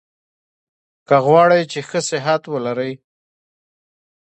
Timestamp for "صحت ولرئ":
2.09-2.93